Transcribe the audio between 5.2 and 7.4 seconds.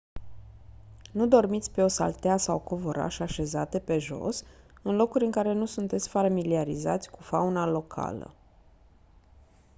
în care nu sunteți familiarizați cu